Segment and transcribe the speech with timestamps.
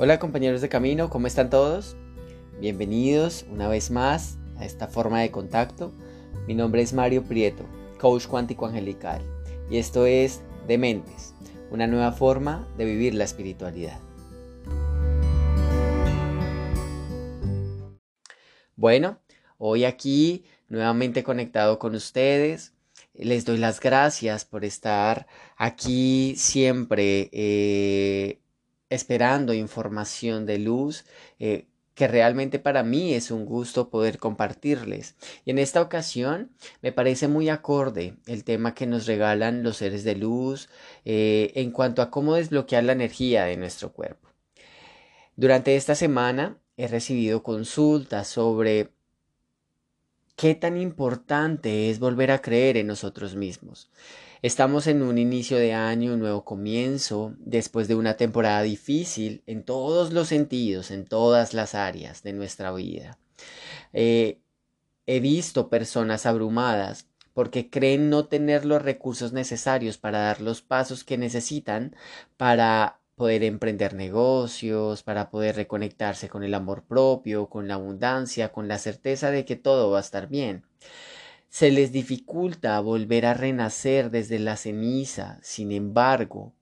[0.00, 1.96] Hola compañeros de camino, ¿cómo están todos?
[2.60, 5.92] Bienvenidos una vez más a esta forma de contacto.
[6.46, 7.64] Mi nombre es Mario Prieto,
[7.98, 9.20] coach cuántico angelical,
[9.68, 11.34] y esto es Dementes,
[11.72, 13.98] una nueva forma de vivir la espiritualidad.
[18.76, 19.18] Bueno,
[19.56, 22.72] hoy aquí nuevamente conectado con ustedes.
[23.14, 25.26] Les doy las gracias por estar
[25.56, 27.30] aquí siempre.
[27.32, 28.38] Eh,
[28.90, 31.04] esperando información de luz
[31.38, 31.66] eh,
[31.98, 35.16] que realmente para mí es un gusto poder compartirles.
[35.44, 40.04] Y en esta ocasión me parece muy acorde el tema que nos regalan los seres
[40.04, 40.68] de luz
[41.04, 44.28] eh, en cuanto a cómo desbloquear la energía de nuestro cuerpo.
[45.34, 48.92] Durante esta semana he recibido consultas sobre
[50.36, 53.90] qué tan importante es volver a creer en nosotros mismos.
[54.40, 59.64] Estamos en un inicio de año, un nuevo comienzo, después de una temporada difícil en
[59.64, 63.18] todos los sentidos, en todas las áreas de nuestra vida.
[63.92, 64.40] Eh,
[65.06, 71.02] he visto personas abrumadas porque creen no tener los recursos necesarios para dar los pasos
[71.02, 71.96] que necesitan
[72.36, 78.68] para poder emprender negocios, para poder reconectarse con el amor propio, con la abundancia, con
[78.68, 80.64] la certeza de que todo va a estar bien.
[81.48, 86.52] Se les dificulta volver a renacer desde la ceniza, sin embargo,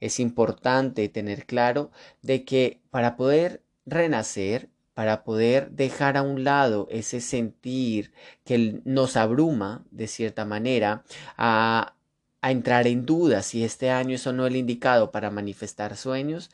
[0.00, 1.90] es importante tener claro
[2.22, 8.12] de que para poder renacer, para poder dejar a un lado ese sentir
[8.44, 11.04] que nos abruma de cierta manera,
[11.36, 11.94] a,
[12.42, 16.50] a entrar en duda si este año es o no el indicado para manifestar sueños,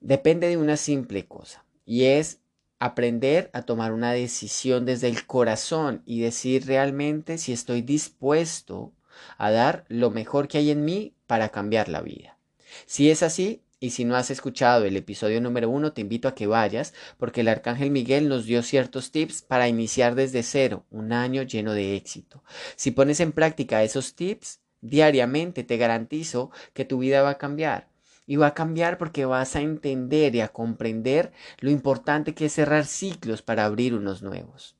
[0.00, 2.40] depende de una simple cosa, y es
[2.78, 8.92] aprender a tomar una decisión desde el corazón y decir realmente si estoy dispuesto
[9.36, 12.38] a dar lo mejor que hay en mí para cambiar la vida.
[12.86, 16.34] Si es así, y si no has escuchado el episodio número uno, te invito a
[16.34, 21.12] que vayas, porque el Arcángel Miguel nos dio ciertos tips para iniciar desde cero un
[21.12, 22.42] año lleno de éxito.
[22.74, 27.87] Si pones en práctica esos tips diariamente, te garantizo que tu vida va a cambiar
[28.28, 32.52] y va a cambiar porque vas a entender y a comprender lo importante que es
[32.52, 34.76] cerrar ciclos para abrir unos nuevos.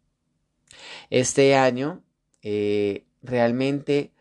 [1.08, 2.04] Este año
[2.42, 4.12] eh, realmente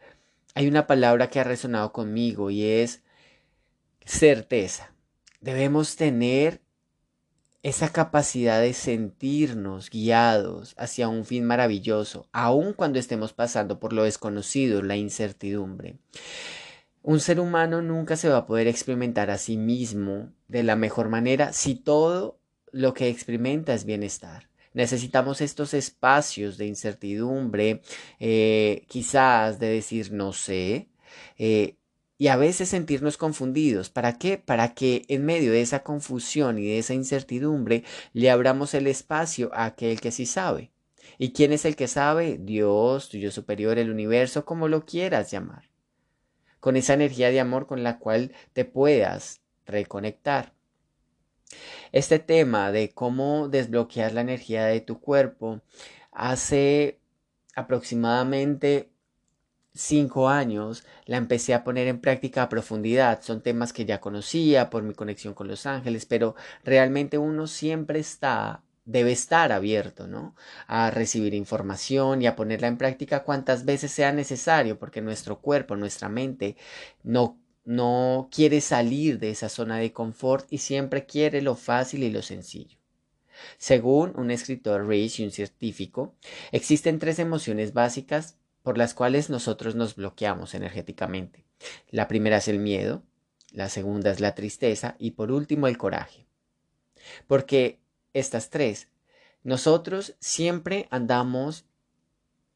[0.55, 3.03] hay una palabra que ha resonado conmigo y es
[4.05, 4.93] certeza.
[5.41, 6.61] Debemos tener
[7.63, 14.03] esa capacidad de sentirnos guiados hacia un fin maravilloso, aun cuando estemos pasando por lo
[14.03, 15.97] desconocido, la incertidumbre.
[17.03, 21.09] Un ser humano nunca se va a poder experimentar a sí mismo de la mejor
[21.09, 22.39] manera si todo
[22.71, 24.49] lo que experimenta es bienestar.
[24.73, 27.81] Necesitamos estos espacios de incertidumbre,
[28.19, 30.89] eh, quizás de decir no sé,
[31.37, 31.77] eh,
[32.17, 33.89] y a veces sentirnos confundidos.
[33.89, 34.37] ¿Para qué?
[34.37, 37.83] Para que en medio de esa confusión y de esa incertidumbre
[38.13, 40.71] le abramos el espacio a aquel que sí sabe.
[41.17, 42.37] ¿Y quién es el que sabe?
[42.39, 45.76] Dios, tuyo superior, el universo, como lo quieras llamar
[46.59, 50.53] con esa energía de amor con la cual te puedas reconectar.
[51.91, 55.61] Este tema de cómo desbloquear la energía de tu cuerpo
[56.11, 56.99] hace
[57.55, 58.91] aproximadamente
[59.73, 63.21] cinco años la empecé a poner en práctica a profundidad.
[63.21, 67.99] Son temas que ya conocía por mi conexión con los ángeles, pero realmente uno siempre
[67.99, 70.35] está debe estar abierto, ¿no?
[70.65, 75.75] A recibir información y a ponerla en práctica cuantas veces sea necesario, porque nuestro cuerpo,
[75.75, 76.55] nuestra mente
[77.03, 77.37] no
[77.67, 82.21] no quiere salir de esa zona de confort y siempre quiere lo fácil y lo
[82.21, 82.77] sencillo.
[83.57, 86.15] Según un escritor Rich y un científico,
[86.53, 91.43] existen tres emociones básicas por las cuales nosotros nos bloqueamos energéticamente.
[91.89, 93.03] La primera es el miedo,
[93.51, 96.25] la segunda es la tristeza y por último el coraje.
[97.27, 97.81] Porque
[98.19, 98.87] estas tres.
[99.43, 101.65] Nosotros siempre andamos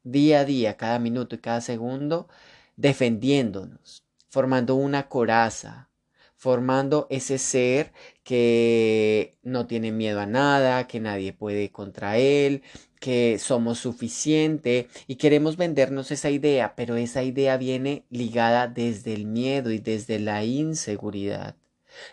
[0.04, 2.28] día a día, cada minuto y cada segundo,
[2.76, 5.88] defendiéndonos, formando una coraza,
[6.36, 7.92] formando ese ser
[8.24, 12.62] que no tiene miedo a nada, que nadie puede contra él,
[12.98, 19.26] que somos suficiente y queremos vendernos esa idea, pero esa idea viene ligada desde el
[19.26, 21.56] miedo y desde la inseguridad.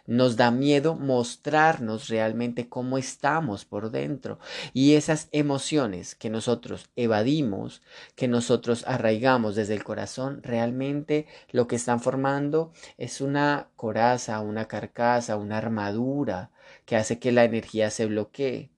[0.06, 4.40] Nos da miedo mostrarnos realmente cómo estamos por dentro.
[4.74, 7.82] Y esas emociones que nosotros evadimos,
[8.16, 14.68] que nosotros arraigamos desde el corazón, realmente lo que están formando es una coraza, una
[14.68, 16.52] carcasa, una armadura
[16.86, 18.70] que hace que la energía se bloquee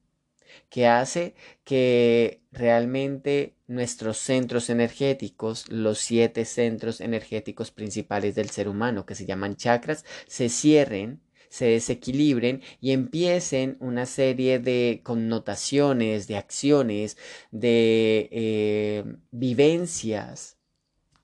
[0.70, 9.06] que hace que realmente nuestros centros energéticos, los siete centros energéticos principales del ser humano,
[9.06, 11.22] que se llaman chakras, se cierren
[11.52, 17.18] se desequilibren y empiecen una serie de connotaciones, de acciones,
[17.52, 20.58] de eh, vivencias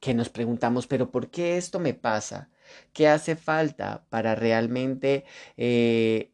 [0.02, 2.50] que nos preguntamos, pero ¿por qué esto me pasa?
[2.94, 5.24] ¿Qué hace falta para realmente
[5.56, 6.32] eh,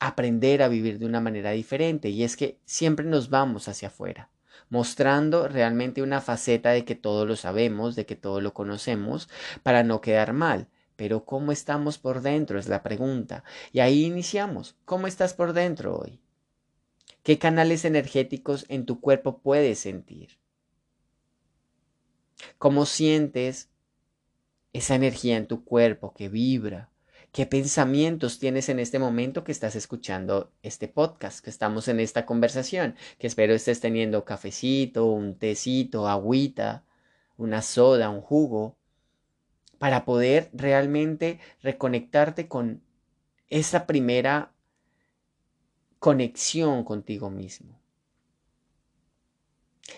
[0.00, 2.08] aprender a vivir de una manera diferente?
[2.08, 4.30] Y es que siempre nos vamos hacia afuera
[4.70, 9.28] mostrando realmente una faceta de que todo lo sabemos, de que todo lo conocemos,
[9.62, 10.68] para no quedar mal.
[10.96, 12.58] Pero ¿cómo estamos por dentro?
[12.58, 13.42] Es la pregunta.
[13.72, 14.76] Y ahí iniciamos.
[14.84, 16.20] ¿Cómo estás por dentro hoy?
[17.22, 20.38] ¿Qué canales energéticos en tu cuerpo puedes sentir?
[22.58, 23.70] ¿Cómo sientes
[24.72, 26.89] esa energía en tu cuerpo que vibra?
[27.32, 32.26] ¿Qué pensamientos tienes en este momento que estás escuchando este podcast, que estamos en esta
[32.26, 32.96] conversación?
[33.20, 36.84] Que espero estés teniendo cafecito, un tecito, agüita,
[37.36, 38.76] una soda, un jugo
[39.78, 42.82] para poder realmente reconectarte con
[43.46, 44.52] esa primera
[46.00, 47.80] conexión contigo mismo.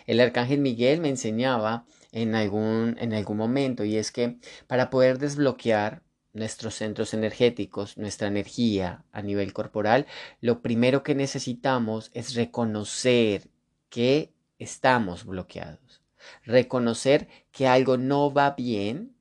[0.04, 5.18] El arcángel Miguel me enseñaba en algún, en algún momento y es que para poder
[5.18, 6.02] desbloquear
[6.32, 10.06] nuestros centros energéticos, nuestra energía a nivel corporal,
[10.40, 13.48] lo primero que necesitamos es reconocer
[13.88, 16.02] que estamos bloqueados,
[16.44, 19.14] reconocer que algo no va bien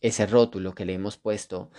[0.00, 1.70] ese rótulo que le hemos puesto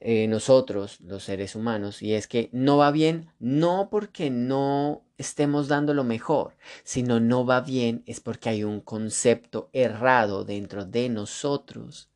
[0.00, 5.66] eh, nosotros, los seres humanos, y es que no va bien no porque no estemos
[5.66, 11.08] dando lo mejor, sino no va bien es porque hay un concepto errado dentro de
[11.08, 12.10] nosotros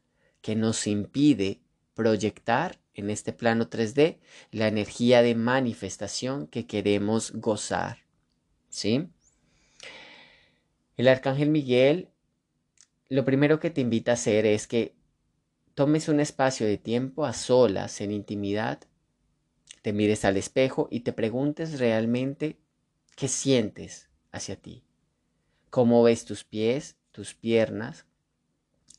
[0.48, 1.60] que nos impide
[1.92, 4.16] proyectar en este plano 3D
[4.50, 7.98] la energía de manifestación que queremos gozar.
[8.70, 9.10] ¿Sí?
[10.96, 12.08] El arcángel Miguel
[13.10, 14.94] lo primero que te invita a hacer es que
[15.74, 18.80] tomes un espacio de tiempo a solas, en intimidad,
[19.82, 22.56] te mires al espejo y te preguntes realmente
[23.16, 24.82] qué sientes hacia ti.
[25.68, 28.07] ¿Cómo ves tus pies, tus piernas?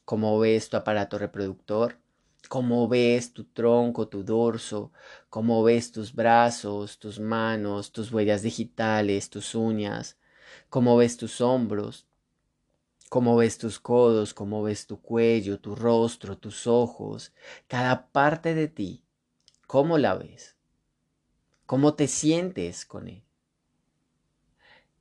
[0.10, 2.00] ¿Cómo ves tu aparato reproductor?
[2.48, 4.92] ¿Cómo ves tu tronco, tu dorso?
[5.30, 10.18] ¿Cómo ves tus brazos, tus manos, tus huellas digitales, tus uñas?
[10.68, 12.08] ¿Cómo ves tus hombros?
[13.10, 17.32] cómo ves tus codos, cómo ves tu cuello, tu rostro, tus ojos,
[17.68, 19.04] cada parte de ti,
[19.68, 20.56] cómo la ves,
[21.68, 23.24] cómo te sientes con él.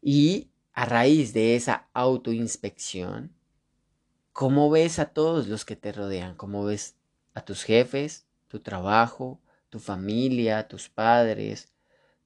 [0.02, 3.37] Y a raíz de esa autoinspección,
[4.38, 6.94] cómo ves a todos los que te rodean, cómo ves
[7.34, 11.72] a tus jefes, tu trabajo, tu familia, tus padres,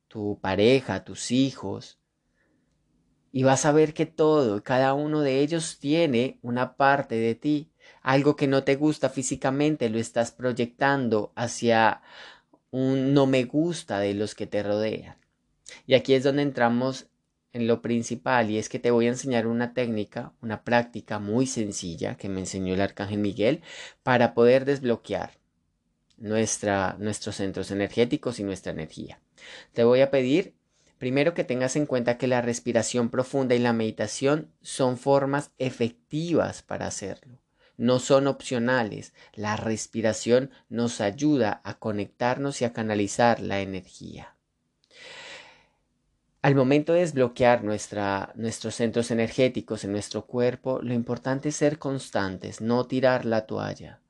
[0.09, 1.99] tu pareja, tus hijos,
[3.33, 7.73] y vas a ver que todo, cada uno de ellos tiene una parte de ti.
[8.03, 12.03] Algo que no te gusta físicamente lo estás proyectando hacia
[12.71, 15.17] un no me gusta de los que te rodean.
[15.87, 17.07] Y aquí es donde entramos
[17.53, 21.47] en lo principal y es que te voy a enseñar una técnica, una práctica muy
[21.47, 23.63] sencilla que me enseñó el arcángel Miguel
[24.03, 25.39] para poder desbloquear
[26.17, 29.21] nuestra, nuestros centros energéticos y nuestra energía.
[29.73, 30.55] Te voy a pedir
[31.03, 36.63] Primero que tengas en cuenta que la respiración profunda y la meditación son formas efectivas
[36.63, 37.41] para hacerlo.
[37.77, 39.13] No son opcionales.
[39.35, 44.37] La respiración nos ayuda a conectarnos y a canalizar la energía.
[46.43, 52.61] Al momento de desbloquear nuestros centros energéticos en nuestro cuerpo, lo importante es ser constantes,
[52.61, 54.01] no tirar la toalla.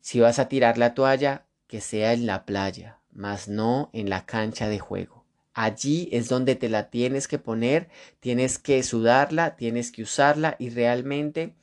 [0.00, 4.24] Si vas a tirar la toalla, que sea en la playa, mas no en la
[4.24, 5.26] cancha de juego.
[5.52, 10.70] Allí es donde te la tienes que poner, tienes que sudarla, tienes que usarla y
[10.70, 11.54] realmente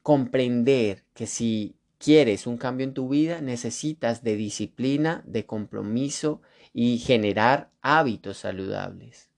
[0.00, 6.42] comprender que si quieres un cambio en tu vida, necesitas de disciplina, de compromiso
[6.72, 9.30] y generar hábitos saludables.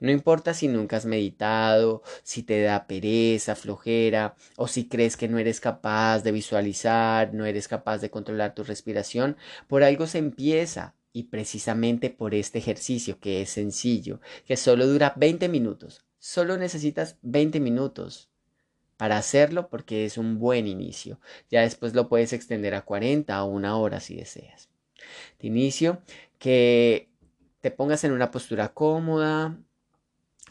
[0.00, 5.28] No importa si nunca has meditado, si te da pereza, flojera, o si crees que
[5.28, 9.36] no eres capaz de visualizar, no eres capaz de controlar tu respiración,
[9.68, 15.12] por algo se empieza y precisamente por este ejercicio que es sencillo, que solo dura
[15.16, 16.06] 20 minutos.
[16.18, 18.30] Solo necesitas 20 minutos
[18.96, 21.20] para hacerlo porque es un buen inicio.
[21.50, 24.68] Ya después lo puedes extender a 40 o una hora si deseas.
[25.38, 26.00] De inicio,
[26.38, 27.08] que
[27.60, 29.58] te pongas en una postura cómoda.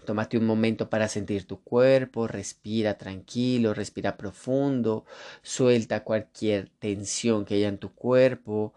[0.05, 5.05] Tómate un momento para sentir tu cuerpo, respira tranquilo, respira profundo,
[5.41, 8.75] suelta cualquier tensión que haya en tu cuerpo,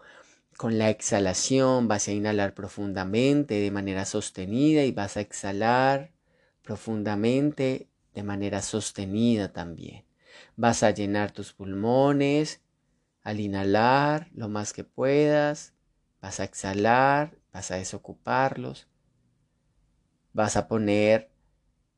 [0.59, 6.11] con la exhalación vas a inhalar profundamente de manera sostenida y vas a exhalar
[6.63, 7.87] profundamente
[8.19, 10.05] de manera sostenida también.
[10.55, 12.61] Vas a llenar tus pulmones
[13.23, 15.73] al inhalar lo más que puedas
[16.21, 18.87] vas a exhalar, vas a desocuparlos,
[20.33, 21.31] vas a poner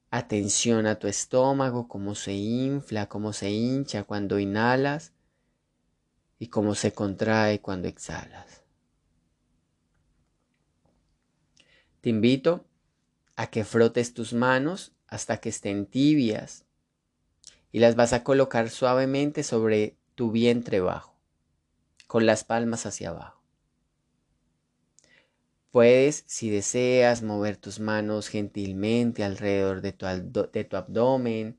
[0.10, 5.14] atención a tu estómago, cómo se infla, cómo se hincha cuando inhalas
[6.38, 8.64] y cómo se contrae cuando exhalas.
[12.02, 12.66] Te invito
[13.36, 16.66] a que frotes tus manos hasta que estén tibias
[17.72, 21.16] y las vas a colocar suavemente sobre tu vientre bajo,
[22.08, 23.44] con las palmas hacia abajo.
[25.70, 31.58] Puedes, si deseas, mover tus manos gentilmente alrededor de tu, de tu abdomen,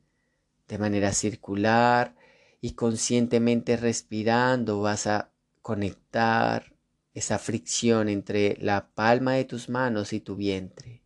[0.68, 2.14] de manera circular,
[2.60, 5.30] y conscientemente respirando vas a
[5.62, 6.74] conectar
[7.14, 11.01] esa fricción entre la palma de tus manos y tu vientre.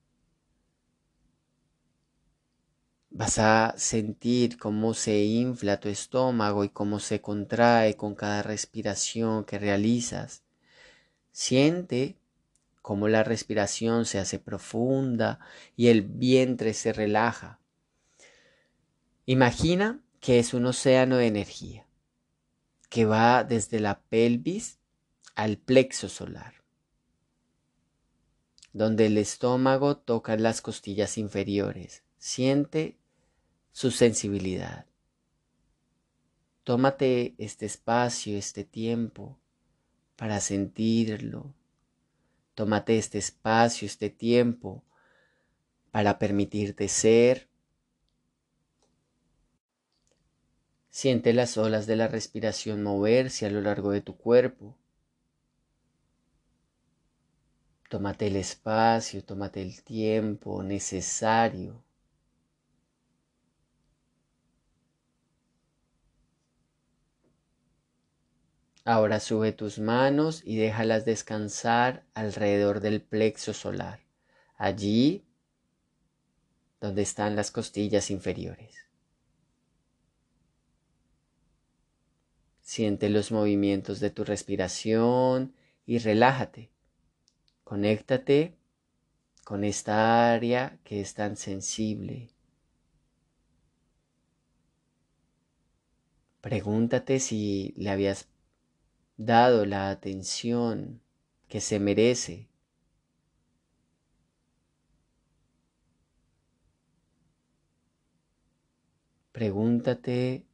[3.18, 9.46] Vas a sentir cómo se infla tu estómago y cómo se contrae con cada respiración
[9.46, 10.42] que realizas.
[11.32, 12.18] Siente
[12.82, 15.40] cómo la respiración se hace profunda
[15.76, 17.58] y el vientre se relaja.
[19.24, 21.86] Imagina que es un océano de energía
[22.90, 24.78] que va desde la pelvis
[25.34, 26.52] al plexo solar,
[28.74, 32.02] donde el estómago toca las costillas inferiores.
[32.18, 32.98] Siente
[33.76, 34.86] su sensibilidad.
[36.64, 39.38] Tómate este espacio, este tiempo
[40.16, 41.52] para sentirlo.
[42.54, 44.82] Tómate este espacio, este tiempo
[45.90, 47.50] para permitirte ser.
[50.88, 54.74] Siente las olas de la respiración moverse a lo largo de tu cuerpo.
[57.90, 61.84] Tómate el espacio, tómate el tiempo necesario
[68.88, 73.98] Ahora sube tus manos y déjalas descansar alrededor del plexo solar,
[74.56, 75.26] allí
[76.80, 78.76] donde están las costillas inferiores.
[82.60, 86.70] Siente los movimientos de tu respiración y relájate.
[87.64, 88.56] Conéctate
[89.42, 92.30] con esta área que es tan sensible.
[96.40, 98.28] Pregúntate si le habías
[99.16, 101.00] dado la atención
[101.48, 102.48] que se merece.
[109.32, 110.46] Pregúntate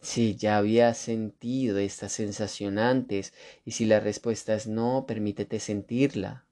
[0.00, 3.32] si ya habías sentido esta sensación antes
[3.64, 6.43] y si la respuesta es no, permítete sentirla.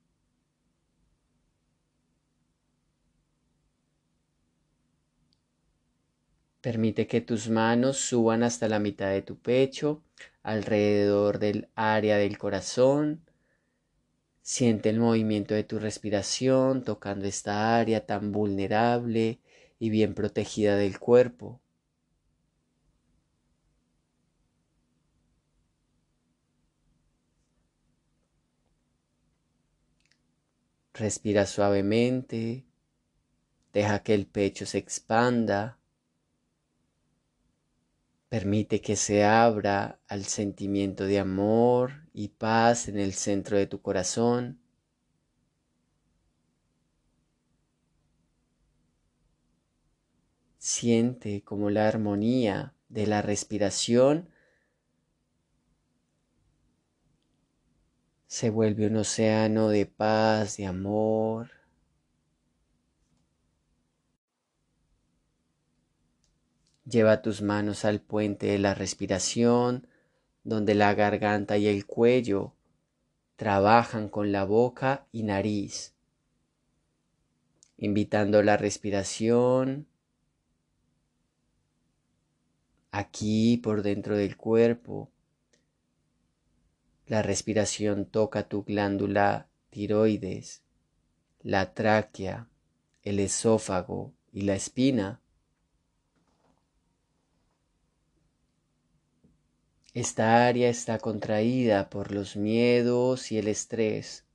[6.62, 10.02] Permite que tus manos suban hasta la mitad de tu pecho,
[10.42, 13.20] alrededor del área del corazón.
[14.42, 19.40] Siente el movimiento de tu respiración tocando esta área tan vulnerable
[19.80, 21.60] y bien protegida del cuerpo.
[30.94, 32.64] Respira suavemente,
[33.72, 35.81] deja que el pecho se expanda
[38.32, 43.82] Permite que se abra al sentimiento de amor y paz en el centro de tu
[43.82, 44.58] corazón.
[50.56, 54.30] Siente como la armonía de la respiración
[58.26, 61.50] se vuelve un océano de paz, de amor,
[66.92, 69.86] Lleva tus manos al puente de la respiración,
[70.44, 72.52] donde la garganta y el cuello
[73.36, 75.94] trabajan con la boca y nariz,
[77.78, 79.86] invitando la respiración
[82.90, 85.10] aquí por dentro del cuerpo.
[87.06, 90.62] La respiración toca tu glándula tiroides,
[91.40, 92.50] la tráquea,
[93.02, 95.21] el esófago y la espina.
[99.94, 104.26] Esta área está contraída por los miedos y el estrés,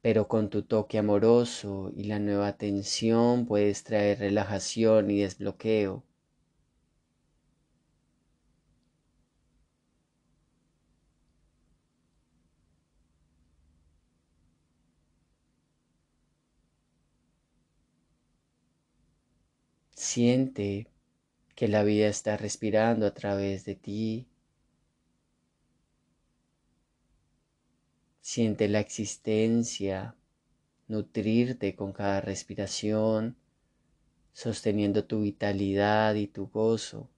[0.00, 6.02] pero con tu toque amoroso y la nueva atención puedes traer relajación y desbloqueo.
[19.96, 20.86] Siente
[21.56, 24.28] que la vida está respirando a través de ti.
[28.20, 30.14] Siente la existencia,
[30.86, 33.36] nutrirte con cada respiración,
[34.34, 37.08] sosteniendo tu vitalidad y tu gozo.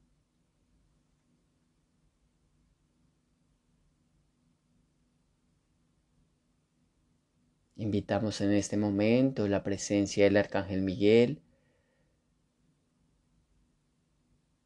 [7.74, 11.42] Invitamos en este momento la presencia del Arcángel Miguel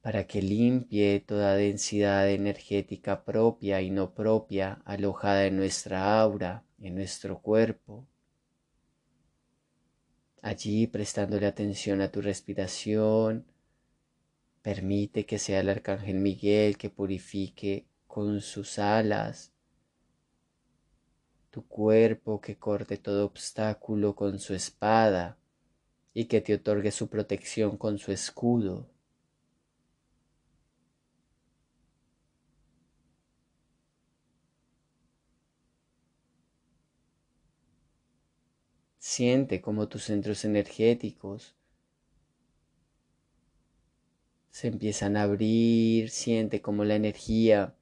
[0.02, 6.96] para que limpie toda densidad energética propia y no propia alojada en nuestra aura, en
[6.96, 8.06] nuestro cuerpo.
[10.42, 13.46] Allí prestándole atención a tu respiración,
[14.60, 19.52] permite que sea el Arcángel Miguel que purifique con sus alas
[21.50, 25.38] tu cuerpo, que corte todo obstáculo con su espada
[26.14, 28.91] y que te otorgue su protección con su escudo.
[39.14, 41.54] Siente como tus centros energéticos
[44.48, 47.74] se empiezan a abrir, siente como la energía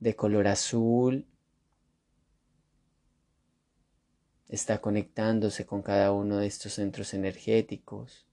[0.00, 1.26] de color azul
[4.50, 8.26] está conectándose con cada uno de estos centros energéticos.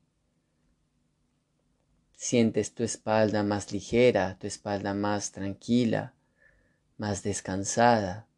[2.12, 6.13] Sientes tu espalda más ligera, tu espalda más tranquila,
[6.98, 8.28] más descansada.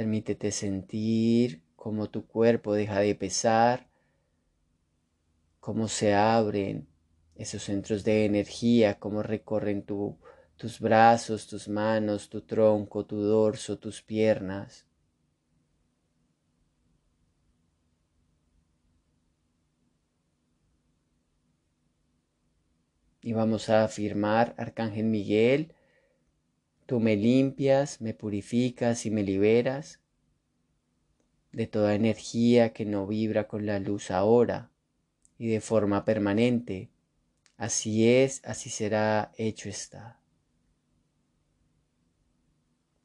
[0.00, 3.90] Permítete sentir cómo tu cuerpo deja de pesar,
[5.60, 6.88] cómo se abren
[7.34, 14.00] esos centros de energía, cómo recorren tus brazos, tus manos, tu tronco, tu dorso, tus
[14.00, 14.86] piernas.
[23.20, 25.74] Y vamos a afirmar, Arcángel Miguel,
[26.90, 30.00] Tú me limpias, me purificas y me liberas
[31.52, 34.72] de toda energía que no vibra con la luz ahora
[35.38, 36.90] y de forma permanente.
[37.56, 40.18] Así es, así será, hecho está.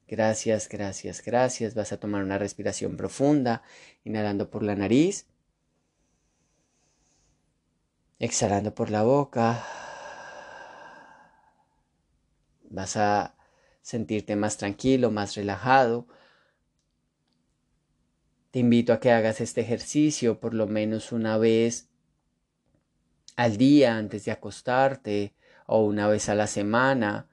[0.08, 1.76] Gracias, gracias, gracias.
[1.76, 3.62] Vas a tomar una respiración profunda,
[4.04, 5.28] inhalando por la nariz,
[8.18, 9.64] exhalando por la boca.
[12.72, 13.35] Vas a
[13.86, 16.08] sentirte más tranquilo, más relajado.
[18.50, 21.88] Te invito a que hagas este ejercicio por lo menos una vez
[23.36, 25.36] al día antes de acostarte
[25.68, 27.30] o una vez a la semana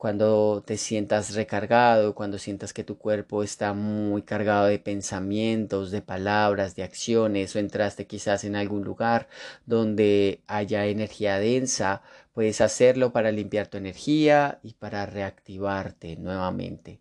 [0.00, 6.00] cuando te sientas recargado, cuando sientas que tu cuerpo está muy cargado de pensamientos, de
[6.00, 9.28] palabras, de acciones, o entraste quizás en algún lugar
[9.66, 12.00] donde haya energía densa,
[12.32, 17.00] puedes hacerlo para limpiar tu energía y para reactivarte nuevamente.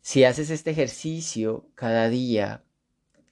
[0.00, 2.64] Si haces este ejercicio cada día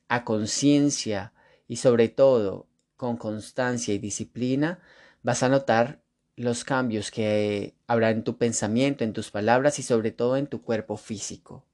[0.07, 1.33] a conciencia
[1.67, 4.79] y sobre todo con constancia y disciplina,
[5.25, 6.06] vas a notar
[6.37, 10.63] los cambios que habrá en tu pensamiento, en tus palabras y sobre todo en tu
[10.63, 11.66] cuerpo físico.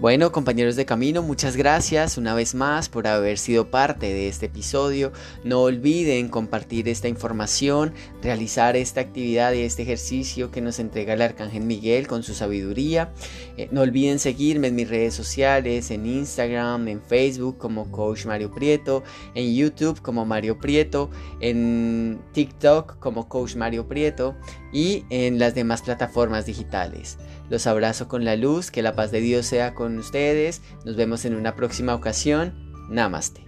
[0.00, 4.46] Bueno, compañeros de camino, muchas gracias una vez más por haber sido parte de este
[4.46, 5.10] episodio.
[5.42, 11.22] No olviden compartir esta información, realizar esta actividad y este ejercicio que nos entrega el
[11.22, 13.12] Arcángel Miguel con su sabiduría.
[13.56, 18.52] Eh, no olviden seguirme en mis redes sociales, en Instagram, en Facebook como Coach Mario
[18.52, 19.02] Prieto,
[19.34, 24.36] en YouTube como Mario Prieto, en TikTok como Coach Mario Prieto
[24.72, 27.18] y en las demás plataformas digitales.
[27.50, 30.62] Los abrazo con la luz, que la paz de Dios sea con ustedes.
[30.84, 32.72] Nos vemos en una próxima ocasión.
[32.90, 33.46] Namaste.